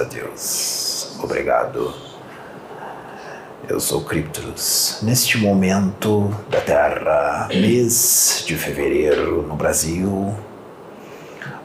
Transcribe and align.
A 0.00 0.04
Deus. 0.04 1.10
Obrigado. 1.22 1.92
Eu 3.68 3.78
sou 3.78 4.02
Cryptus. 4.02 4.98
Neste 5.02 5.36
momento 5.36 6.34
da 6.48 6.58
Terra, 6.58 7.48
mês 7.50 8.42
de 8.46 8.56
fevereiro 8.56 9.42
no 9.42 9.54
Brasil, 9.56 10.34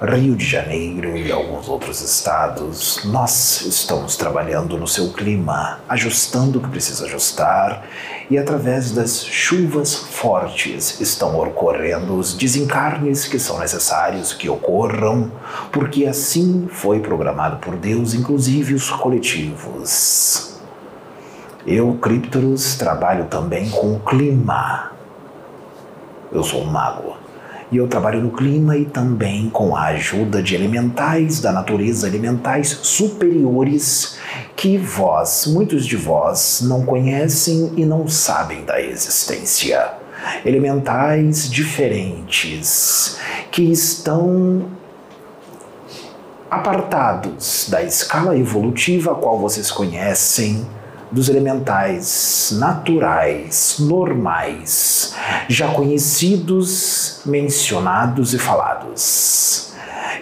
Rio 0.01 0.35
de 0.35 0.45
Janeiro 0.45 1.15
e 1.15 1.31
alguns 1.31 1.69
outros 1.69 2.01
estados, 2.01 2.99
nós 3.05 3.61
estamos 3.61 4.17
trabalhando 4.17 4.77
no 4.77 4.85
seu 4.85 5.13
clima, 5.13 5.79
ajustando 5.87 6.59
o 6.59 6.61
que 6.61 6.67
precisa 6.67 7.05
ajustar 7.05 7.87
e 8.29 8.37
através 8.37 8.91
das 8.91 9.23
chuvas 9.23 9.95
fortes 9.95 10.99
estão 10.99 11.39
ocorrendo 11.39 12.17
os 12.17 12.33
desencarnes 12.33 13.25
que 13.25 13.39
são 13.39 13.57
necessários 13.57 14.33
que 14.33 14.49
ocorram, 14.49 15.31
porque 15.71 16.05
assim 16.05 16.67
foi 16.69 16.99
programado 16.99 17.57
por 17.57 17.77
Deus, 17.77 18.13
inclusive 18.13 18.73
os 18.73 18.89
coletivos. 18.89 20.59
Eu, 21.65 21.93
Cryptorus, 22.01 22.75
trabalho 22.75 23.25
também 23.25 23.69
com 23.69 23.93
o 23.93 23.99
clima. 24.01 24.91
Eu 26.33 26.43
sou 26.43 26.63
um 26.63 26.65
mago 26.65 27.24
e 27.71 27.77
eu 27.77 27.87
trabalho 27.87 28.21
no 28.21 28.31
clima 28.31 28.77
e 28.77 28.85
também 28.85 29.49
com 29.49 29.75
a 29.75 29.85
ajuda 29.85 30.41
de 30.41 30.55
elementais 30.55 31.39
da 31.39 31.51
natureza, 31.51 32.07
elementais 32.07 32.79
superiores 32.83 34.17
que 34.55 34.77
vós, 34.77 35.47
muitos 35.47 35.85
de 35.85 35.95
vós, 35.95 36.61
não 36.63 36.85
conhecem 36.85 37.73
e 37.75 37.85
não 37.85 38.07
sabem 38.07 38.63
da 38.63 38.81
existência. 38.81 39.93
Elementais 40.45 41.49
diferentes 41.49 43.19
que 43.51 43.63
estão 43.63 44.65
apartados 46.49 47.67
da 47.69 47.83
escala 47.83 48.37
evolutiva 48.37 49.11
a 49.11 49.15
qual 49.15 49.39
vocês 49.39 49.71
conhecem 49.71 50.65
dos 51.15 51.29
elementais 51.29 52.55
naturais, 52.59 53.77
normais, 53.79 55.15
já 55.47 55.69
conhecidos, 55.69 57.21
mencionados 57.25 58.33
e 58.33 58.37
falados. 58.37 59.73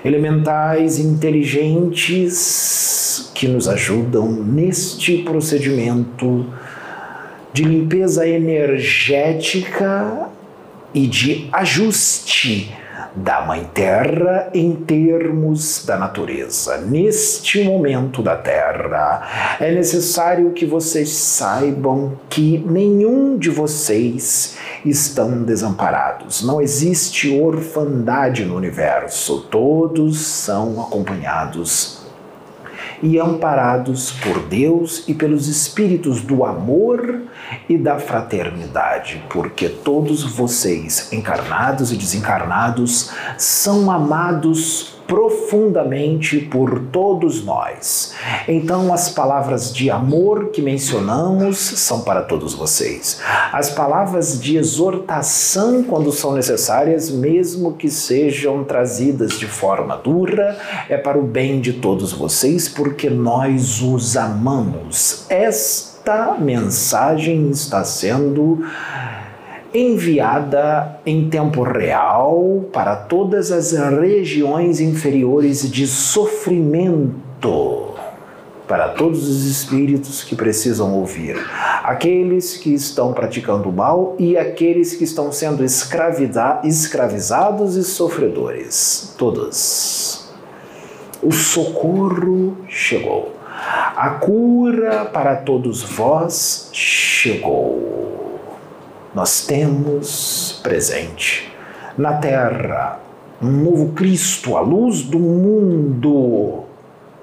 Elementais 0.06 1.00
inteligentes 1.00 3.32
que 3.34 3.48
nos 3.48 3.68
ajudam 3.68 4.32
neste 4.32 5.24
procedimento 5.24 6.46
de 7.52 7.64
limpeza 7.64 8.28
energética 8.28 10.30
e 10.94 11.08
de 11.08 11.50
ajuste 11.52 12.72
da 13.16 13.46
Mãe 13.46 13.70
Terra 13.74 14.50
em 14.54 14.76
termos 14.76 15.86
da 15.86 15.98
natureza. 15.98 16.78
Neste 16.78 17.64
momento 17.64 18.22
da 18.22 18.36
Terra, 18.36 19.58
é 19.60 19.72
necessário 19.72 20.52
que 20.52 20.66
vocês 20.66 21.10
saibam 21.10 22.14
que 22.30 22.64
nenhum 22.68 23.38
de 23.38 23.50
vocês 23.50 24.58
estão 24.86 25.44
desamparados. 25.44 26.44
Não 26.44 26.62
existe 26.62 27.40
orfandade 27.40 28.46
no 28.46 28.56
universo. 28.56 29.42
Todos 29.50 30.20
são 30.20 30.82
acompanhados 30.82 31.93
e 33.04 33.20
amparados 33.20 34.12
por 34.12 34.40
Deus 34.48 35.04
e 35.08 35.14
pelos 35.14 35.48
espíritos 35.48 36.22
do 36.22 36.46
amor 36.46 37.22
e 37.68 37.78
da 37.78 38.00
fraternidade, 38.00 39.22
porque 39.30 39.68
todos 39.68 40.24
vocês, 40.24 41.12
encarnados 41.12 41.92
e 41.92 41.98
desencarnados, 41.98 43.12
são 43.38 43.92
amados 43.92 44.93
profundamente 45.08 46.40
por 46.40 46.80
todos 46.92 47.44
nós. 47.44 48.14
Então, 48.48 48.94
as 48.94 49.10
palavras 49.10 49.74
de 49.74 49.90
amor 49.90 50.50
que 50.50 50.62
mencionamos 50.62 51.58
são 51.58 52.02
para 52.02 52.22
todos 52.22 52.54
vocês. 52.54 53.20
As 53.52 53.70
palavras 53.70 54.40
de 54.40 54.58
exortação, 54.58 55.84
quando 55.84 56.12
são 56.12 56.34
necessárias, 56.34 57.10
mesmo 57.10 57.74
que 57.74 57.90
sejam 57.90 58.64
trazidas 58.64 59.38
de 59.40 59.48
forma 59.48 59.98
dura, 59.98 60.58
é 60.90 60.98
para 60.98 61.18
o 61.18 61.24
bem 61.24 61.60
de 61.60 61.74
todos 61.74 62.14
vocês, 62.14 62.68
porque 62.68 63.10
nós 63.10 63.82
os 63.82 64.16
amamos. 64.16 65.26
Esta 65.30 66.36
mensagem 66.40 67.50
está 67.50 67.84
sendo 67.84 68.64
enviada 69.74 71.00
em 71.04 71.28
tempo 71.30 71.64
real 71.64 72.66
para 72.72 72.96
todas 72.96 73.52
as 73.52 73.72
regiões 73.72 74.80
inferiores 74.80 75.68
de 75.70 75.88
sofrimento, 75.88 77.96
para 78.68 78.90
todos 78.90 79.28
os 79.28 79.46
espíritos 79.46 80.24
que 80.24 80.36
precisam 80.36 80.94
ouvir, 80.94 81.36
aqueles 81.84 82.56
que 82.56 82.72
estão 82.72 83.14
praticando 83.14 83.72
mal 83.72 84.16
e 84.20 84.38
aqueles 84.38 84.96
que 84.96 85.06
estão 85.06 85.32
sendo 85.32 85.64
escravizados 85.64 87.76
e 87.76 87.84
sofredores, 87.84 89.16
todos. 89.18 90.32
O 91.22 91.32
socorro 91.32 92.58
chegou. 92.68 93.32
A 93.96 94.10
cura 94.10 95.06
para 95.06 95.38
todos 95.38 95.82
vós 95.82 96.70
chegou 96.74 97.93
nós 99.14 99.46
temos 99.46 100.60
presente 100.64 101.54
na 101.96 102.14
terra 102.14 103.00
um 103.40 103.52
novo 103.52 103.92
Cristo, 103.92 104.58
a 104.58 104.62
luz 104.62 105.04
do 105.04 105.20
mundo, 105.20 106.64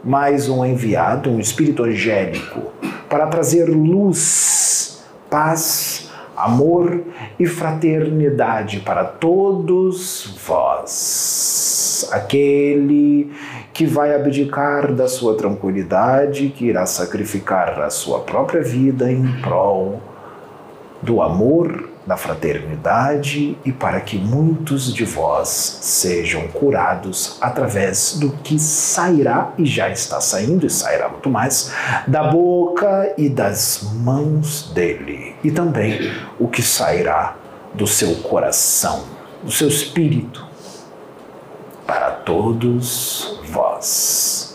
mais 0.05 0.49
um 0.49 0.65
enviado, 0.65 1.31
um 1.31 1.41
espírito 1.41 1.83
angélico, 1.83 2.61
para 3.09 3.27
trazer 3.27 3.65
luz, 3.65 5.03
paz, 5.29 6.11
amor 6.37 7.03
e 7.39 7.47
fraternidade 7.47 8.81
para 8.81 9.03
todos 9.03 10.37
vós. 10.47 12.09
Aquele 12.13 13.33
que 13.73 13.87
vai 13.87 14.15
abdicar 14.15 14.93
da 14.93 15.09
sua 15.09 15.37
tranquilidade, 15.37 16.51
que 16.51 16.67
irá 16.67 16.87
sacrificar 16.87 17.81
a 17.81 17.91
sua 17.91 18.21
própria 18.21 18.63
vida 18.63 19.11
em 19.11 19.41
prol 19.41 20.10
do 21.03 21.23
amor, 21.23 21.89
da 22.07 22.17
fraternidade 22.17 23.57
e 23.65 23.73
para 23.73 24.01
que 24.01 24.19
muitos 24.19 24.93
de 24.93 25.05
vós 25.05 25.49
sejam 25.49 26.49
curados 26.49 27.39
através 27.41 28.19
do 28.19 28.33
que 28.33 28.59
sairá 28.59 29.53
e 29.57 29.65
já 29.65 29.89
está 29.89 30.21
saindo 30.21 30.67
e 30.67 30.71
sairá 30.71 31.09
muito 31.09 31.31
mais 31.31 31.73
da 32.07 32.25
boca 32.25 33.15
e 33.17 33.29
das 33.29 33.91
mãos 34.03 34.73
dele. 34.73 35.37
E 35.45 35.51
também 35.51 36.13
o 36.39 36.49
que 36.49 36.63
sairá 36.63 37.37
do 37.75 37.87
seu 37.87 38.17
coração, 38.17 39.05
do 39.43 39.51
seu 39.53 39.69
espírito 39.69 40.49
para 41.87 42.11
todos 42.11 43.41
vós 43.45 44.50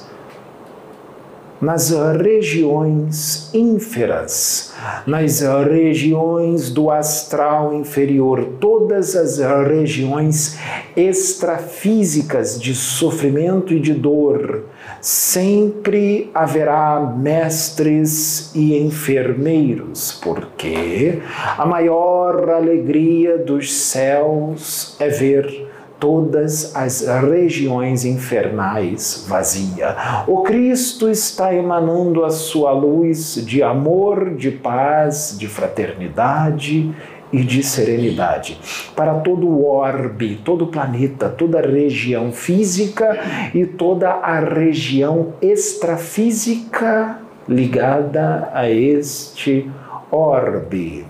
nas 1.65 1.89
regiões 1.89 3.49
ínferas, 3.51 4.71
nas 5.07 5.41
regiões 5.41 6.69
do 6.69 6.91
astral 6.91 7.73
inferior, 7.73 8.45
todas 8.59 9.15
as 9.15 9.39
regiões 9.39 10.59
extrafísicas 10.95 12.61
de 12.61 12.75
sofrimento 12.75 13.73
e 13.73 13.79
de 13.79 13.95
dor. 13.95 14.65
Sempre 15.01 16.29
haverá 16.35 16.99
mestres 17.17 18.51
e 18.53 18.77
enfermeiros, 18.77 20.19
porque 20.23 21.19
a 21.57 21.65
maior 21.65 22.51
alegria 22.51 23.39
dos 23.39 23.73
céus 23.73 24.95
é 24.99 25.09
ver 25.09 25.74
todas 25.99 26.75
as 26.75 27.07
regiões 27.07 28.05
infernais 28.05 29.25
vazia. 29.27 29.95
O 30.27 30.41
Cristo 30.43 31.09
está 31.09 31.53
emanando 31.53 32.23
a 32.23 32.29
sua 32.29 32.71
luz 32.71 33.35
de 33.45 33.63
amor, 33.63 34.35
de 34.35 34.51
paz, 34.51 35.35
de 35.37 35.47
fraternidade 35.47 36.93
e 37.31 37.43
de 37.43 37.63
serenidade 37.63 38.57
para 38.95 39.15
todo 39.15 39.47
o 39.47 39.65
orbe, 39.65 40.39
todo 40.43 40.65
o 40.65 40.67
planeta, 40.67 41.27
toda 41.27 41.59
a 41.59 41.61
região 41.61 42.31
física 42.31 43.19
e 43.53 43.65
toda 43.65 44.09
a 44.09 44.39
região 44.39 45.33
extrafísica 45.41 47.19
ligada 47.47 48.49
a 48.53 48.69
este 48.69 49.69
orbe. 50.11 51.05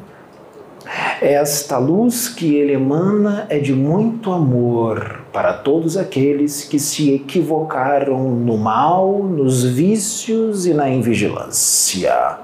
Esta 1.22 1.78
luz 1.78 2.30
que 2.30 2.56
ele 2.56 2.74
emana 2.74 3.48
é 3.50 3.58
de 3.58 3.74
muito 3.74 4.32
amor 4.32 5.22
para 5.34 5.54
todos 5.54 5.98
aqueles 5.98 6.64
que 6.64 6.78
se 6.78 7.14
equivocaram 7.14 8.30
no 8.30 8.58
mal, 8.58 9.24
nos 9.24 9.64
vícios 9.64 10.66
e 10.66 10.74
na 10.74 10.90
invigilância. 10.90 12.38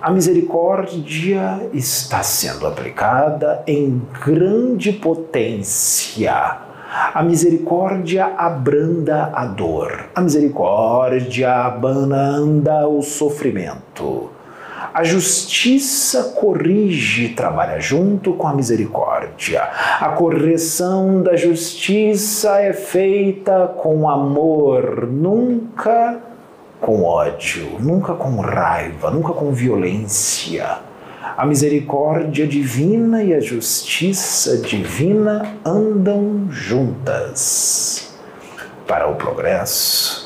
A 0.00 0.10
misericórdia 0.10 1.68
está 1.72 2.24
sendo 2.24 2.66
aplicada 2.66 3.62
em 3.68 4.02
grande 4.24 4.92
potência 4.92 6.58
A 7.14 7.22
misericórdia 7.22 8.26
abranda 8.36 9.30
a 9.32 9.46
dor. 9.46 10.10
A 10.14 10.20
misericórdia 10.20 11.50
abanda 11.50 12.86
o 12.86 13.00
sofrimento. 13.00 14.31
A 14.94 15.04
justiça 15.04 16.34
corrige, 16.38 17.30
trabalha 17.30 17.80
junto 17.80 18.34
com 18.34 18.46
a 18.46 18.52
misericórdia. 18.52 19.62
A 19.98 20.10
correção 20.10 21.22
da 21.22 21.34
justiça 21.34 22.60
é 22.60 22.74
feita 22.74 23.68
com 23.68 24.06
amor, 24.06 25.08
nunca 25.10 26.20
com 26.78 27.04
ódio, 27.04 27.78
nunca 27.80 28.12
com 28.12 28.38
raiva, 28.40 29.10
nunca 29.10 29.32
com 29.32 29.50
violência. 29.50 30.80
A 31.38 31.46
misericórdia 31.46 32.46
divina 32.46 33.22
e 33.22 33.32
a 33.32 33.40
justiça 33.40 34.58
divina 34.58 35.56
andam 35.64 36.48
juntas 36.50 38.12
para 38.86 39.08
o 39.08 39.14
progresso 39.14 40.21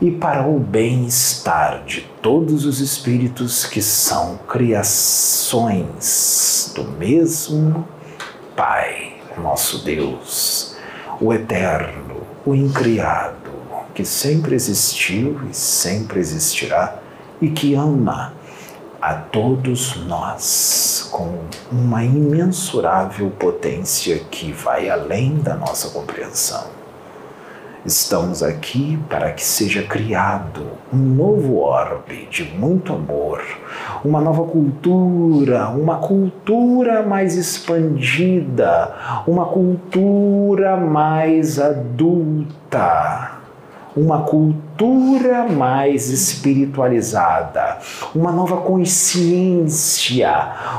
e 0.00 0.10
para 0.10 0.46
o 0.46 0.58
bem-estar 0.58 1.84
de 1.84 2.02
todos 2.20 2.66
os 2.66 2.80
espíritos 2.80 3.64
que 3.64 3.80
são 3.80 4.38
criações 4.48 5.92
do 6.74 6.84
mesmo 6.84 7.88
Pai, 8.54 9.14
nosso 9.38 9.84
Deus, 9.84 10.76
o 11.20 11.32
Eterno, 11.32 12.22
o 12.44 12.54
Incriado, 12.54 13.50
que 13.94 14.04
sempre 14.04 14.54
existiu 14.54 15.40
e 15.50 15.54
sempre 15.54 16.20
existirá 16.20 16.98
e 17.40 17.48
que 17.48 17.74
ama 17.74 18.34
a 19.00 19.14
todos 19.14 19.96
nós 20.06 21.08
com 21.10 21.38
uma 21.70 22.04
imensurável 22.04 23.30
potência 23.30 24.18
que 24.30 24.52
vai 24.52 24.90
além 24.90 25.36
da 25.36 25.54
nossa 25.54 25.90
compreensão. 25.90 26.85
Estamos 27.86 28.42
aqui 28.42 28.98
para 29.08 29.30
que 29.30 29.44
seja 29.44 29.80
criado 29.84 30.66
um 30.92 30.96
novo 30.96 31.58
orbe 31.58 32.26
de 32.28 32.42
muito 32.42 32.92
amor, 32.92 33.40
uma 34.04 34.20
nova 34.20 34.42
cultura, 34.42 35.68
uma 35.68 35.98
cultura 35.98 37.04
mais 37.04 37.36
expandida, 37.36 39.22
uma 39.24 39.46
cultura 39.46 40.76
mais 40.76 41.60
adulta 41.60 43.35
uma 43.96 44.22
cultura 44.24 45.48
mais 45.48 46.10
espiritualizada, 46.10 47.78
uma 48.14 48.30
nova 48.30 48.58
consciência, 48.58 50.30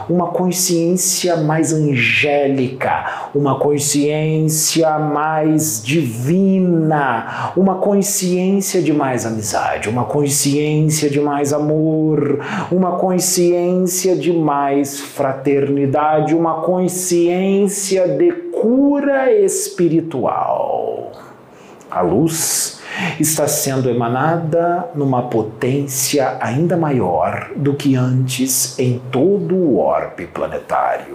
uma 0.08 0.28
consciência 0.28 1.36
mais 1.38 1.74
angélica, 1.74 3.30
uma 3.34 3.58
consciência 3.58 5.00
mais 5.00 5.81
divina, 5.84 7.52
uma 7.58 7.75
consciência 7.75 8.84
de 8.84 8.94
mais 8.94 9.25
amizade, 9.25 9.90
uma 9.90 10.06
consciência 10.06 11.10
de 11.10 11.19
mais 11.19 11.52
amor, 11.52 12.40
uma 12.72 12.98
consciência 12.98 14.16
de 14.16 14.31
mais 14.31 15.00
fraternidade, 15.00 16.36
uma 16.36 16.62
consciência 16.62 18.08
de 18.08 18.31
cura 18.31 19.31
espiritual. 19.34 21.12
A 21.90 22.02
luz 22.02 22.77
está 23.20 23.48
sendo 23.48 23.90
emanada 23.90 24.90
numa 24.96 25.24
potência 25.24 26.38
ainda 26.42 26.78
maior 26.78 27.52
do 27.56 27.74
que 27.74 27.96
antes 27.96 28.78
em 28.80 29.00
todo 29.12 29.56
o 29.56 29.80
orbe 29.80 30.28
planetário. 30.28 31.14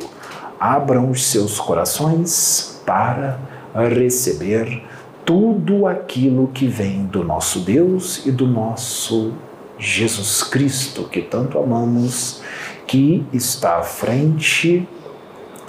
Abram 0.58 1.10
os 1.10 1.26
seus 1.26 1.58
corações 1.58 2.80
para 2.86 3.38
receber 3.74 4.82
tudo 5.24 5.86
aquilo 5.86 6.48
que 6.48 6.66
vem 6.66 7.04
do 7.06 7.24
nosso 7.24 7.60
Deus 7.60 8.26
e 8.26 8.30
do 8.30 8.46
nosso 8.46 9.32
Jesus 9.78 10.42
Cristo, 10.42 11.04
que 11.04 11.22
tanto 11.22 11.58
amamos, 11.58 12.42
que 12.86 13.26
está 13.32 13.78
à 13.78 13.82
frente 13.82 14.86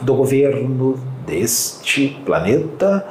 do 0.02 0.14
governo 0.16 1.00
deste 1.26 2.22
planeta 2.26 3.06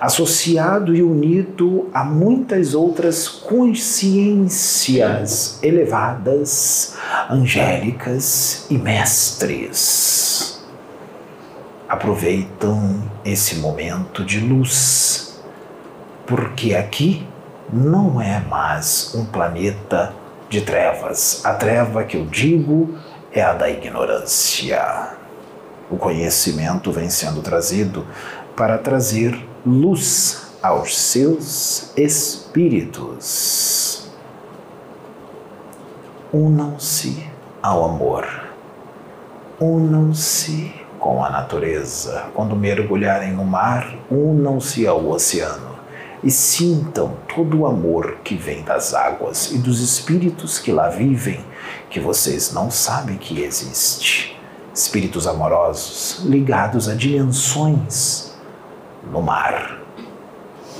associado 0.00 0.94
e 0.94 1.02
unido 1.02 1.90
a 1.92 2.04
muitas 2.04 2.74
outras 2.74 3.26
consciências 3.28 5.58
elevadas, 5.62 6.96
angélicas 7.30 8.66
e 8.70 8.78
mestres. 8.78 10.64
Aproveitam 11.88 13.02
esse 13.24 13.56
momento 13.56 14.24
de 14.24 14.40
luz, 14.40 15.40
porque 16.26 16.74
aqui 16.74 17.26
não 17.72 18.20
é 18.20 18.40
mais 18.40 19.14
um 19.14 19.24
planeta 19.24 20.12
de 20.48 20.60
trevas. 20.60 21.44
A 21.44 21.54
treva 21.54 22.04
que 22.04 22.16
eu 22.16 22.26
digo 22.26 22.96
é 23.32 23.42
a 23.42 23.52
da 23.52 23.70
ignorância. 23.70 25.10
O 25.90 25.96
conhecimento 25.96 26.90
vem 26.90 27.08
sendo 27.08 27.42
trazido 27.42 28.04
para 28.56 28.78
trazer 28.78 29.38
luz 29.66 30.52
aos 30.62 30.96
seus 30.96 31.90
espíritos. 31.96 33.26
Unam-se 36.32 37.26
ao 37.60 37.84
amor, 37.84 38.24
unam-se 39.60 40.72
com 41.00 41.24
a 41.24 41.30
natureza. 41.30 42.26
Quando 42.32 42.54
mergulharem 42.54 43.32
no 43.32 43.44
mar, 43.44 43.92
unam-se 44.08 44.86
ao 44.86 45.04
oceano 45.08 45.74
e 46.22 46.30
sintam 46.30 47.16
todo 47.34 47.62
o 47.62 47.66
amor 47.66 48.18
que 48.22 48.36
vem 48.36 48.62
das 48.62 48.94
águas 48.94 49.50
e 49.50 49.58
dos 49.58 49.80
espíritos 49.80 50.60
que 50.60 50.70
lá 50.70 50.88
vivem, 50.88 51.44
que 51.90 51.98
vocês 51.98 52.52
não 52.52 52.70
sabem 52.70 53.16
que 53.16 53.42
existe. 53.42 54.40
Espíritos 54.72 55.26
amorosos 55.26 56.24
ligados 56.24 56.88
a 56.88 56.94
dimensões 56.94 58.35
no 59.10 59.22
mar. 59.22 59.80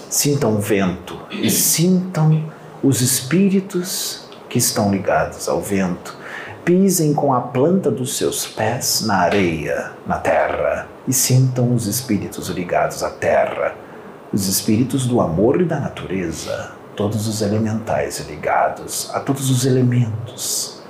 Sintam 0.09 0.57
o 0.57 0.61
vento 0.61 1.19
e 1.31 1.51
sintam 1.51 2.45
os 2.83 3.01
espíritos 3.01 4.29
que 4.49 4.59
estão 4.59 4.91
ligados 4.91 5.49
ao 5.49 5.61
vento. 5.61 6.17
Pisem 6.65 7.15
com 7.15 7.33
a 7.33 7.41
planta 7.41 7.91
dos 7.91 8.17
seus 8.17 8.47
pés 8.47 9.03
na 9.07 9.19
areia, 9.19 9.93
na 10.07 10.19
terra, 10.19 10.89
e 11.07 11.13
sintam 11.13 11.73
os 11.75 11.87
espíritos 11.87 12.49
ligados 12.49 13.03
à 13.03 13.11
terra, 13.11 13.75
os 14.33 14.49
espíritos 14.49 15.07
do 15.07 15.21
amor 15.21 15.61
e 15.61 15.65
da 15.65 15.79
natureza, 15.79 16.73
todos 16.97 17.29
os 17.29 17.41
elementais 17.41 18.19
ligados 18.29 19.11
a 19.15 19.21
todos 19.21 19.49
os 19.51 19.65
elementos 19.65 20.83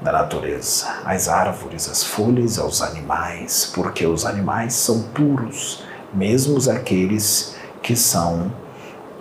da 0.00 0.12
natureza, 0.12 0.86
as 1.04 1.28
árvores, 1.28 1.88
as 1.88 2.04
folhas, 2.04 2.58
aos 2.58 2.82
animais, 2.82 3.70
porque 3.74 4.06
os 4.06 4.24
animais 4.24 4.74
são 4.74 5.02
puros 5.02 5.83
mesmo 6.14 6.58
aqueles 6.70 7.56
que 7.82 7.96
são 7.96 8.52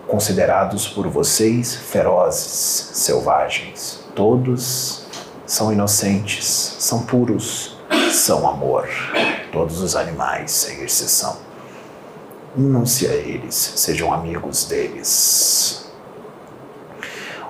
considerados 0.08 0.88
por 0.88 1.08
vocês 1.08 1.76
ferozes, 1.76 2.92
selvagens. 2.94 4.00
Todos 4.16 5.06
são 5.46 5.74
inocentes, 5.74 6.76
são 6.80 7.04
puros, 7.04 7.78
são 8.12 8.48
amor. 8.48 8.88
Todos 9.52 9.82
os 9.82 9.96
animais, 9.96 10.52
sem 10.52 10.84
exceção. 10.84 11.38
Unam-se 12.56 13.08
a 13.08 13.14
eles, 13.14 13.74
sejam 13.76 14.14
amigos 14.14 14.66
deles. 14.66 15.92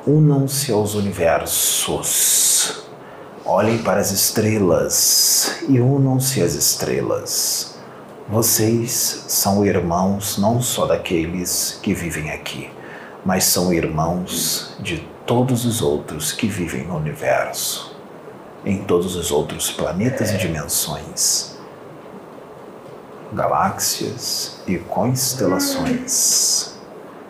Unam-se 0.08 0.72
aos 0.72 0.96
universos. 0.96 2.84
Olhem 3.46 3.78
para 3.80 4.00
as 4.00 4.12
estrelas 4.12 5.58
e 5.68 5.82
unam-se 5.82 6.42
às 6.42 6.54
estrelas 6.54 7.73
vocês 8.28 9.26
são 9.28 9.66
irmãos 9.66 10.38
não 10.38 10.62
só 10.62 10.86
daqueles 10.86 11.80
que 11.82 11.94
vivem 11.94 12.32
aqui, 12.32 12.70
mas 13.26 13.44
são 13.44 13.74
irmãos 13.74 14.76
de 14.80 15.06
todos 15.26 15.66
os 15.66 15.82
outros 15.82 16.32
que 16.32 16.48
vivem 16.48 16.88
no 16.88 16.96
universo, 16.96 17.96
em 18.66 18.84
todos 18.84 19.18
os 19.18 19.30
outros 19.30 19.70
planetas 19.72 20.32
e 20.32 20.38
dimensões, 20.38 21.58
galáxias 23.34 24.62
e 24.66 24.78
constelações. 24.78 26.76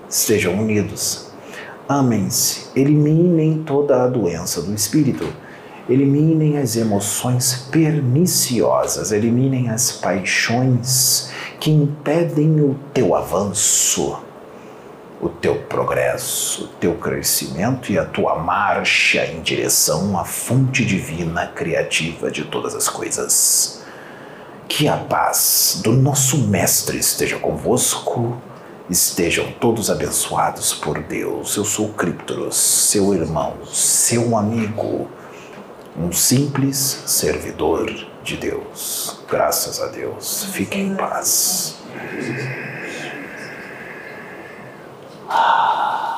Estejam 0.08 0.60
unidos, 0.60 1.32
amem-se, 1.90 2.68
eliminem 2.76 3.64
toda 3.64 4.04
a 4.04 4.08
doença 4.08 4.62
do 4.62 4.74
espírito 4.76 5.28
Eliminem 5.90 6.58
as 6.58 6.78
emoções 6.78 7.68
perniciosas, 7.70 9.12
eliminem 9.12 9.70
as 9.70 9.92
paixões 9.92 11.30
que 11.60 11.72
impedem 11.72 12.62
o 12.62 12.80
teu 12.94 13.14
avanço, 13.14 14.18
o 15.22 15.28
teu 15.28 15.56
progresso, 15.56 16.66
o 16.66 16.68
teu 16.80 16.96
crescimento 16.96 17.92
e 17.92 18.00
a 18.00 18.06
tua 18.06 18.36
marcha 18.36 19.26
em 19.26 19.42
direção 19.42 20.18
à 20.18 20.24
fonte 20.24 20.86
divina 20.86 21.48
criativa 21.48 22.32
de 22.32 22.46
todas 22.46 22.76
as 22.76 22.88
coisas 22.88 23.84
Que 24.70 24.88
a 24.88 24.96
paz 24.98 25.82
do 25.84 25.92
nosso 25.92 26.38
Mestre 26.48 26.98
esteja 26.98 27.38
convosco. 27.38 28.38
Estejam 28.90 29.52
todos 29.60 29.90
abençoados 29.90 30.74
por 30.74 31.00
Deus. 31.04 31.56
Eu 31.56 31.66
sou 31.66 31.90
Criptoros, 31.90 32.56
seu 32.56 33.14
irmão, 33.14 33.54
seu 33.66 34.36
amigo, 34.38 35.08
um 35.98 36.12
simples 36.12 36.78
servidor 37.06 37.92
de 38.24 38.38
Deus. 38.38 39.20
Graças 39.30 39.82
a 39.82 39.88
Deus. 39.88 40.46
Fique 40.46 40.80
em 40.80 40.96
paz. 40.96 41.76
Ah. 45.30 46.13